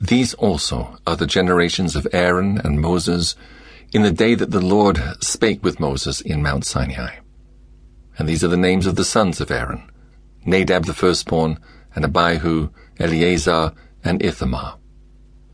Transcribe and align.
These 0.00 0.32
also 0.34 0.96
are 1.06 1.16
the 1.16 1.26
generations 1.26 1.94
of 1.94 2.08
Aaron 2.12 2.58
and 2.64 2.80
Moses 2.80 3.36
in 3.92 4.02
the 4.02 4.10
day 4.10 4.34
that 4.34 4.50
the 4.50 4.60
Lord 4.60 4.98
spake 5.20 5.62
with 5.62 5.78
Moses 5.78 6.22
in 6.22 6.42
Mount 6.42 6.64
Sinai. 6.64 7.16
And 8.18 8.26
these 8.26 8.42
are 8.42 8.48
the 8.48 8.56
names 8.56 8.86
of 8.86 8.96
the 8.96 9.04
sons 9.04 9.42
of 9.42 9.50
Aaron, 9.50 9.90
Nadab 10.46 10.86
the 10.86 10.94
firstborn, 10.94 11.58
and 11.94 12.04
Abihu, 12.04 12.70
Eleazar, 12.98 13.72
and 14.02 14.24
Ithamar. 14.24 14.78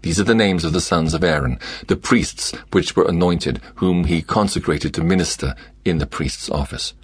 These 0.02 0.20
are 0.20 0.24
the 0.24 0.34
names 0.34 0.64
of 0.64 0.72
the 0.72 0.80
sons 0.80 1.12
of 1.12 1.24
Aaron, 1.24 1.58
the 1.88 1.96
priests 1.96 2.52
which 2.70 2.94
were 2.94 3.08
anointed, 3.08 3.60
whom 3.76 4.04
he 4.04 4.22
consecrated 4.22 4.94
to 4.94 5.02
minister 5.02 5.56
in 5.84 5.98
the 5.98 6.06
priest's 6.06 6.48
office. 6.48 6.94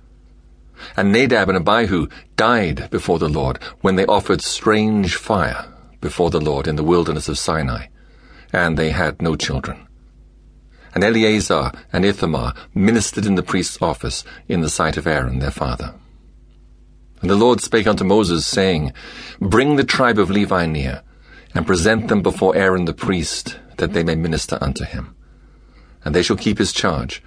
And 0.96 1.10
Nadab 1.10 1.48
and 1.48 1.58
Abihu 1.58 2.06
died 2.36 2.88
before 2.90 3.18
the 3.18 3.28
Lord 3.28 3.60
when 3.80 3.96
they 3.96 4.06
offered 4.06 4.42
strange 4.42 5.16
fire 5.16 5.71
before 6.02 6.28
the 6.28 6.40
Lord 6.40 6.68
in 6.68 6.76
the 6.76 6.84
wilderness 6.84 7.30
of 7.30 7.38
Sinai, 7.38 7.86
and 8.52 8.76
they 8.76 8.90
had 8.90 9.22
no 9.22 9.34
children. 9.34 9.88
And 10.94 11.02
Eleazar 11.02 11.72
and 11.90 12.04
Ithamar 12.04 12.52
ministered 12.74 13.24
in 13.24 13.36
the 13.36 13.42
priest's 13.42 13.80
office 13.80 14.24
in 14.46 14.60
the 14.60 14.68
sight 14.68 14.98
of 14.98 15.06
Aaron 15.06 15.38
their 15.38 15.50
father. 15.50 15.94
And 17.22 17.30
the 17.30 17.36
Lord 17.36 17.62
spake 17.62 17.86
unto 17.86 18.04
Moses, 18.04 18.44
saying, 18.44 18.92
Bring 19.40 19.76
the 19.76 19.84
tribe 19.84 20.18
of 20.18 20.28
Levi 20.28 20.66
near, 20.66 21.02
and 21.54 21.66
present 21.66 22.08
them 22.08 22.20
before 22.20 22.56
Aaron 22.56 22.84
the 22.84 22.92
priest, 22.92 23.58
that 23.78 23.94
they 23.94 24.02
may 24.02 24.16
minister 24.16 24.58
unto 24.60 24.84
him. 24.84 25.14
And 26.04 26.14
they 26.14 26.22
shall 26.22 26.36
keep 26.36 26.58
his 26.58 26.72
charge, 26.72 27.22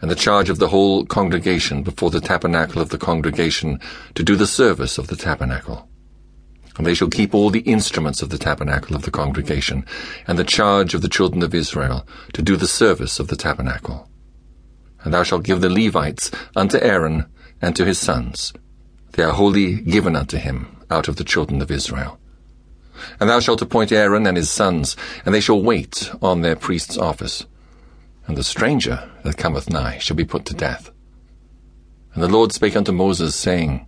and 0.00 0.10
the 0.10 0.14
charge 0.14 0.50
of 0.50 0.58
the 0.58 0.68
whole 0.68 1.04
congregation 1.04 1.82
before 1.82 2.10
the 2.10 2.20
tabernacle 2.20 2.80
of 2.80 2.90
the 2.90 2.98
congregation, 2.98 3.80
to 4.14 4.22
do 4.22 4.36
the 4.36 4.46
service 4.46 4.98
of 4.98 5.08
the 5.08 5.16
tabernacle. 5.16 5.89
And 6.76 6.86
they 6.86 6.94
shall 6.94 7.08
keep 7.08 7.34
all 7.34 7.50
the 7.50 7.60
instruments 7.60 8.22
of 8.22 8.30
the 8.30 8.38
tabernacle 8.38 8.96
of 8.96 9.02
the 9.02 9.10
congregation, 9.10 9.84
and 10.26 10.38
the 10.38 10.44
charge 10.44 10.94
of 10.94 11.02
the 11.02 11.08
children 11.08 11.42
of 11.42 11.54
Israel, 11.54 12.06
to 12.32 12.42
do 12.42 12.56
the 12.56 12.68
service 12.68 13.18
of 13.18 13.28
the 13.28 13.36
tabernacle. 13.36 14.08
And 15.02 15.12
thou 15.14 15.22
shalt 15.22 15.44
give 15.44 15.60
the 15.60 15.70
Levites 15.70 16.30
unto 16.54 16.78
Aaron 16.78 17.26
and 17.60 17.74
to 17.76 17.84
his 17.84 17.98
sons. 17.98 18.52
They 19.12 19.22
are 19.22 19.32
wholly 19.32 19.80
given 19.80 20.16
unto 20.16 20.36
him 20.36 20.76
out 20.90 21.08
of 21.08 21.16
the 21.16 21.24
children 21.24 21.60
of 21.62 21.70
Israel. 21.70 22.18
And 23.18 23.30
thou 23.30 23.40
shalt 23.40 23.62
appoint 23.62 23.92
Aaron 23.92 24.26
and 24.26 24.36
his 24.36 24.50
sons, 24.50 24.96
and 25.24 25.34
they 25.34 25.40
shall 25.40 25.62
wait 25.62 26.10
on 26.20 26.40
their 26.40 26.56
priest's 26.56 26.98
office. 26.98 27.46
And 28.26 28.36
the 28.36 28.44
stranger 28.44 29.10
that 29.24 29.38
cometh 29.38 29.70
nigh 29.70 29.98
shall 29.98 30.16
be 30.16 30.24
put 30.24 30.44
to 30.46 30.54
death. 30.54 30.90
And 32.14 32.22
the 32.22 32.28
Lord 32.28 32.52
spake 32.52 32.76
unto 32.76 32.92
Moses, 32.92 33.34
saying, 33.34 33.86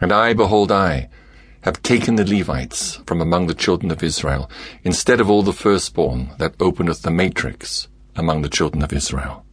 And 0.00 0.12
I, 0.12 0.34
behold, 0.34 0.72
I 0.72 1.08
have 1.64 1.82
taken 1.82 2.16
the 2.16 2.24
Levites 2.24 2.96
from 3.06 3.20
among 3.20 3.46
the 3.46 3.54
children 3.54 3.90
of 3.90 4.02
Israel, 4.02 4.50
instead 4.84 5.20
of 5.20 5.28
all 5.28 5.42
the 5.42 5.52
firstborn 5.52 6.30
that 6.38 6.54
openeth 6.60 7.02
the 7.02 7.10
matrix 7.10 7.88
among 8.16 8.42
the 8.42 8.48
children 8.48 8.82
of 8.82 8.92
Israel. 8.92 9.44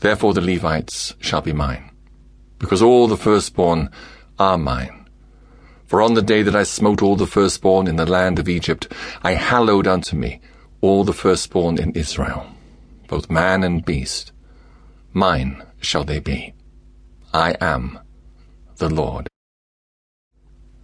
Therefore 0.00 0.34
the 0.34 0.40
Levites 0.40 1.14
shall 1.20 1.40
be 1.40 1.52
mine, 1.52 1.90
because 2.58 2.82
all 2.82 3.08
the 3.08 3.16
firstborn 3.16 3.90
are 4.38 4.58
mine 4.58 4.98
for 5.88 6.02
on 6.02 6.12
the 6.12 6.22
day 6.22 6.42
that 6.42 6.54
I 6.54 6.64
smote 6.64 7.00
all 7.00 7.16
the 7.16 7.26
firstborn 7.26 7.86
in 7.86 7.96
the 7.96 8.04
land 8.04 8.38
of 8.38 8.46
Egypt, 8.46 8.92
I 9.22 9.32
hallowed 9.32 9.86
unto 9.86 10.16
me 10.16 10.42
all 10.82 11.02
the 11.02 11.14
firstborn 11.14 11.80
in 11.80 11.92
Israel, 11.92 12.46
both 13.08 13.30
man 13.30 13.64
and 13.64 13.82
beast. 13.82 14.32
Mine 15.14 15.62
shall 15.80 16.04
they 16.04 16.18
be. 16.18 16.52
I 17.32 17.56
am 17.58 17.98
the 18.76 18.90
Lord. 18.90 19.27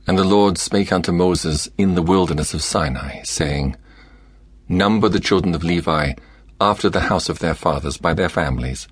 And 0.06 0.18
the 0.18 0.24
Lord 0.24 0.58
spake 0.58 0.92
unto 0.92 1.12
Moses 1.12 1.68
in 1.78 1.94
the 1.94 2.02
wilderness 2.02 2.52
of 2.52 2.62
Sinai, 2.62 3.22
saying, 3.22 3.76
Number 4.68 5.08
the 5.08 5.20
children 5.20 5.54
of 5.54 5.64
Levi 5.64 6.14
after 6.60 6.88
the 6.88 7.08
house 7.08 7.28
of 7.28 7.38
their 7.38 7.54
fathers 7.54 7.96
by 7.96 8.14
their 8.14 8.28
families. 8.28 8.88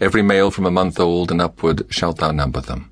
Every 0.00 0.22
male 0.22 0.50
from 0.50 0.66
a 0.66 0.70
month 0.70 1.00
old 1.00 1.30
and 1.30 1.40
upward 1.40 1.86
shalt 1.88 2.18
thou 2.18 2.30
number 2.30 2.60
them. 2.60 2.90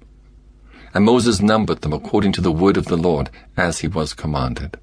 And 0.95 1.05
Moses 1.05 1.43
numbered 1.43 1.83
them 1.83 1.93
according 1.93 2.33
to 2.33 2.41
the 2.41 2.53
word 2.53 2.77
of 2.77 2.87
the 2.87 2.97
Lord, 2.97 3.29
as 3.57 3.81
he 3.81 3.89
was 3.89 4.15
commanded. 4.15 4.79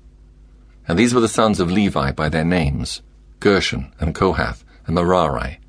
And 0.88 1.00
these 1.00 1.14
were 1.14 1.22
the 1.22 1.28
sons 1.28 1.60
of 1.60 1.72
Levi 1.72 2.12
by 2.12 2.30
their 2.30 2.44
names, 2.44 3.02
Gershon, 3.40 3.94
and 4.00 4.14
Kohath, 4.14 4.64
and 4.86 4.96
Merari. 4.96 5.60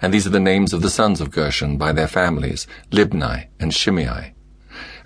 And 0.00 0.12
these 0.12 0.26
are 0.26 0.30
the 0.30 0.40
names 0.40 0.72
of 0.72 0.82
the 0.82 0.90
sons 0.90 1.20
of 1.20 1.30
Gershon 1.30 1.76
by 1.76 1.92
their 1.92 2.08
families, 2.08 2.66
Libni 2.90 3.46
and 3.60 3.72
Shimei. 3.72 4.33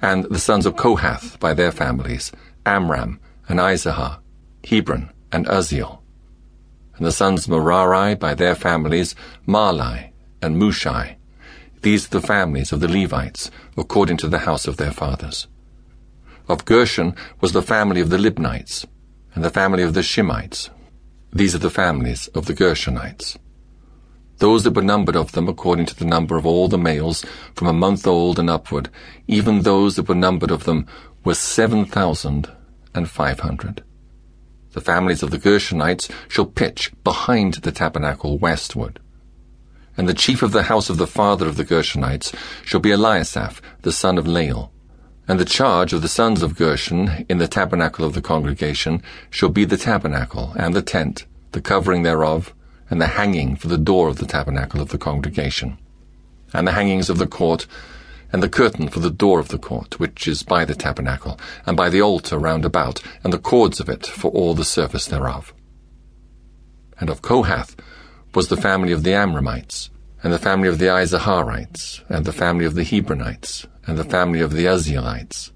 And 0.01 0.25
the 0.25 0.39
sons 0.39 0.67
of 0.67 0.77
Kohath 0.77 1.39
by 1.41 1.55
their 1.55 1.73
families, 1.73 2.31
Amram 2.65 3.21
and 3.49 3.59
Izehar, 3.59 4.21
Hebron 4.65 5.11
and 5.33 5.47
Uzziel. 5.47 6.01
And 6.97 7.07
the 7.07 7.13
sons 7.13 7.45
of 7.45 7.51
Merari 7.51 8.15
by 8.15 8.35
their 8.35 8.55
families, 8.55 9.15
Mahli 9.47 10.11
and 10.43 10.57
Mushi. 10.57 11.17
These 11.83 12.07
are 12.07 12.21
the 12.21 12.27
families 12.27 12.73
of 12.73 12.81
the 12.81 12.89
Levites, 12.89 13.51
according 13.77 14.17
to 14.19 14.29
the 14.29 14.41
house 14.41 14.67
of 14.67 14.77
their 14.77 14.91
fathers. 14.91 15.47
Of 16.49 16.65
Gershon 16.65 17.15
was 17.41 17.53
the 17.53 17.63
family 17.63 18.01
of 18.01 18.11
the 18.11 18.19
Libnites, 18.19 18.85
and 19.35 19.45
the 19.45 19.51
family 19.51 19.83
of 19.83 19.95
the 19.95 20.03
Shimites. 20.03 20.71
These 21.33 21.55
are 21.55 21.59
the 21.59 21.71
families 21.71 22.29
of 22.29 22.47
the 22.47 22.55
Gershonites. 22.55 23.37
Those 24.39 24.65
that 24.65 24.75
were 24.75 24.83
numbered 24.83 25.17
of 25.17 25.33
them 25.33 25.49
according 25.49 25.87
to 25.87 25.97
the 25.97 26.05
number 26.05 26.37
of 26.37 26.47
all 26.47 26.69
the 26.69 26.79
males 26.79 27.25
from 27.55 27.69
a 27.69 27.73
month 27.73 28.07
old 28.07 28.39
and 28.39 28.49
upward, 28.49 28.89
even 29.27 29.63
those 29.63 29.97
that 29.97 30.09
were 30.09 30.15
numbered 30.15 30.51
of 30.51 30.65
them 30.65 30.87
were 31.25 31.35
seven 31.35 31.85
thousand 31.85 32.51
and 32.95 33.09
five 33.11 33.41
hundred. 33.41 33.83
The 34.73 34.81
families 34.81 35.23
of 35.23 35.31
the 35.31 35.39
Gershonites 35.39 36.11
shall 36.29 36.47
pitch 36.47 36.93
behind 37.03 37.55
the 37.55 37.73
tabernacle 37.73 38.39
westward 38.39 39.01
and 39.99 40.09
the 40.09 40.15
chief 40.15 40.43
of 40.43 40.53
the 40.53 40.63
house 40.63 40.89
of 40.89 40.97
the 40.97 41.09
father 41.09 41.49
of 41.49 41.57
the 41.57 41.65
Gershonites 41.65 42.33
shall 42.65 42.79
be 42.79 42.91
Eliasaph, 42.91 43.61
the 43.83 43.91
son 43.91 44.17
of 44.17 44.29
Lael. 44.29 44.73
And 45.27 45.41
the 45.41 45.45
charge 45.45 45.93
of 45.93 46.03
the 46.03 46.09
sons 46.09 46.43
of 46.43 46.57
Gershon 46.57 47.27
in 47.29 47.39
the 47.39 47.49
tabernacle 47.49 48.05
of 48.05 48.15
the 48.15 48.23
congregation 48.23 49.03
shall 49.29 49.49
be 49.49 49.65
the 49.65 49.77
tabernacle, 49.77 50.55
and 50.57 50.73
the 50.73 50.83
tent, 50.83 51.27
the 51.51 51.61
covering 51.61 52.05
thereof, 52.05 52.55
and 52.91 53.01
the 53.01 53.07
hanging 53.07 53.57
for 53.57 53.69
the 53.69 53.79
door 53.79 54.09
of 54.09 54.17
the 54.17 54.27
tabernacle 54.27 54.81
of 54.81 54.89
the 54.89 54.99
congregation, 54.99 55.79
and 56.53 56.67
the 56.67 56.73
hangings 56.73 57.11
of 57.11 57.19
the 57.19 57.27
court, 57.27 57.67
and 58.33 58.43
the 58.43 58.49
curtain 58.49 58.89
for 58.89 59.01
the 59.01 59.11
door 59.11 59.39
of 59.41 59.49
the 59.49 59.59
court, 59.59 59.99
which 59.99 60.29
is 60.29 60.43
by 60.43 60.65
the 60.65 60.75
tabernacle, 60.75 61.39
and 61.67 61.77
by 61.77 61.89
the 61.89 62.03
altar 62.03 62.39
round 62.39 62.65
about, 62.65 63.03
and 63.25 63.33
the 63.33 63.39
cords 63.39 63.81
of 63.81 63.89
it 63.89 64.07
for 64.07 64.31
all 64.33 64.55
the 64.55 64.65
service 64.65 65.07
thereof. 65.07 65.55
And 67.01 67.11
of 67.11 67.23
Kohath 67.23 67.77
was 68.35 68.49
the 68.49 68.57
family 68.57 68.93
of 68.93 69.03
the 69.03 69.13
Amramites, 69.13 69.91
and 70.23 70.33
the 70.33 70.39
family 70.39 70.69
of 70.69 70.79
the 70.79 70.87
Izeharites, 70.87 72.03
and 72.09 72.25
the 72.25 72.33
family 72.33 72.65
of 72.65 72.75
the 72.75 72.85
Hebronites, 72.85 73.67
and 73.87 73.97
the 73.97 74.05
family 74.05 74.41
of 74.41 74.53
the 74.53 74.67
Uzzielites. 74.67 75.53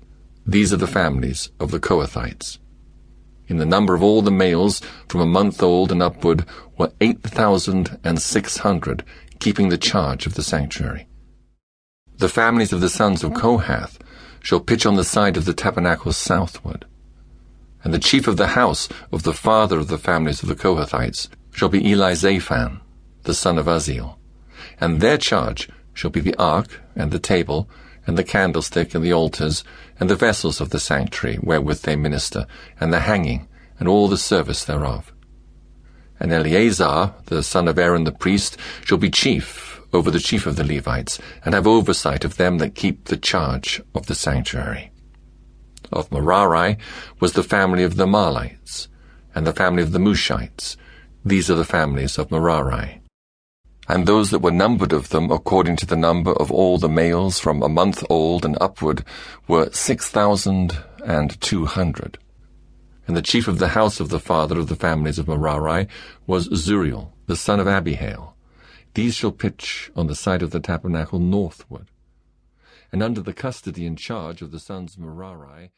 These 0.46 0.72
are 0.72 0.78
the 0.78 0.86
families 0.86 1.50
of 1.60 1.70
the 1.70 1.80
Kohathites. 1.80 2.58
In 3.52 3.58
the 3.58 3.66
number 3.66 3.94
of 3.94 4.02
all 4.02 4.22
the 4.22 4.30
males 4.30 4.80
from 5.08 5.20
a 5.20 5.26
month 5.26 5.62
old 5.62 5.92
and 5.92 6.02
upward 6.02 6.46
were 6.78 6.90
eight 7.02 7.22
thousand 7.22 7.98
and 8.02 8.18
six 8.18 8.56
hundred, 8.56 9.04
keeping 9.40 9.68
the 9.68 9.76
charge 9.76 10.24
of 10.24 10.36
the 10.36 10.42
sanctuary. 10.42 11.06
The 12.16 12.30
families 12.30 12.72
of 12.72 12.80
the 12.80 12.88
sons 12.88 13.22
of 13.22 13.34
Kohath 13.34 13.98
shall 14.40 14.58
pitch 14.58 14.86
on 14.86 14.94
the 14.94 15.04
side 15.04 15.36
of 15.36 15.44
the 15.44 15.52
tabernacle 15.52 16.14
southward. 16.14 16.86
And 17.84 17.92
the 17.92 17.98
chief 17.98 18.26
of 18.26 18.38
the 18.38 18.56
house 18.56 18.88
of 19.12 19.22
the 19.22 19.34
father 19.34 19.78
of 19.78 19.88
the 19.88 19.98
families 19.98 20.42
of 20.42 20.48
the 20.48 20.56
Kohathites 20.56 21.28
shall 21.52 21.68
be 21.68 21.86
Eli 21.86 22.12
Elizaphan, 22.12 22.80
the 23.24 23.34
son 23.34 23.58
of 23.58 23.66
Uzziel. 23.66 24.16
And 24.80 25.02
their 25.02 25.18
charge 25.18 25.68
shall 25.92 26.10
be 26.10 26.20
the 26.20 26.36
ark, 26.38 26.80
and 26.96 27.10
the 27.10 27.18
table, 27.18 27.68
and 28.06 28.18
the 28.18 28.24
candlestick, 28.24 28.94
and 28.94 29.04
the 29.04 29.12
altars, 29.12 29.64
and 29.98 30.10
the 30.10 30.16
vessels 30.16 30.60
of 30.60 30.70
the 30.70 30.80
sanctuary 30.80 31.38
wherewith 31.42 31.82
they 31.82 31.96
minister, 31.96 32.46
and 32.80 32.92
the 32.92 33.00
hanging, 33.00 33.48
and 33.78 33.88
all 33.88 34.08
the 34.08 34.16
service 34.16 34.64
thereof. 34.64 35.12
And 36.18 36.32
Eleazar, 36.32 37.14
the 37.26 37.42
son 37.42 37.68
of 37.68 37.78
Aaron 37.78 38.04
the 38.04 38.12
priest, 38.12 38.56
shall 38.84 38.98
be 38.98 39.10
chief 39.10 39.80
over 39.92 40.10
the 40.10 40.20
chief 40.20 40.46
of 40.46 40.56
the 40.56 40.64
Levites, 40.64 41.18
and 41.44 41.54
have 41.54 41.66
oversight 41.66 42.24
of 42.24 42.36
them 42.36 42.58
that 42.58 42.74
keep 42.74 43.04
the 43.04 43.16
charge 43.16 43.82
of 43.94 44.06
the 44.06 44.14
sanctuary. 44.14 44.90
Of 45.92 46.10
Merari 46.10 46.78
was 47.20 47.32
the 47.34 47.42
family 47.42 47.82
of 47.82 47.96
the 47.96 48.06
Mahlites, 48.06 48.88
and 49.34 49.46
the 49.46 49.52
family 49.52 49.82
of 49.82 49.92
the 49.92 49.98
Mushites, 49.98 50.76
these 51.24 51.50
are 51.50 51.54
the 51.54 51.64
families 51.64 52.18
of 52.18 52.30
Merari. 52.30 53.01
And 53.92 54.06
those 54.06 54.30
that 54.30 54.38
were 54.38 54.50
numbered 54.50 54.94
of 54.94 55.10
them 55.10 55.30
according 55.30 55.76
to 55.76 55.84
the 55.84 55.96
number 55.96 56.32
of 56.32 56.50
all 56.50 56.78
the 56.78 56.88
males 56.88 57.38
from 57.38 57.62
a 57.62 57.68
month 57.68 58.02
old 58.08 58.42
and 58.42 58.56
upward 58.58 59.04
were 59.46 59.70
six 59.70 60.08
thousand 60.08 60.82
and 61.04 61.38
two 61.42 61.66
hundred. 61.66 62.16
And 63.06 63.14
the 63.14 63.20
chief 63.20 63.48
of 63.48 63.58
the 63.58 63.68
house 63.68 64.00
of 64.00 64.08
the 64.08 64.18
father 64.18 64.58
of 64.58 64.68
the 64.68 64.76
families 64.76 65.18
of 65.18 65.28
Merari 65.28 65.88
was 66.26 66.48
Zuriel, 66.48 67.12
the 67.26 67.36
son 67.36 67.60
of 67.60 67.66
Abihail. 67.66 68.34
These 68.94 69.14
shall 69.14 69.30
pitch 69.30 69.92
on 69.94 70.06
the 70.06 70.16
side 70.16 70.42
of 70.42 70.52
the 70.52 70.60
tabernacle 70.60 71.18
northward. 71.18 71.88
And 72.92 73.02
under 73.02 73.20
the 73.20 73.34
custody 73.34 73.84
and 73.84 73.98
charge 73.98 74.40
of 74.40 74.52
the 74.52 74.58
sons 74.58 74.94
of 74.94 75.00
Merari 75.00 75.70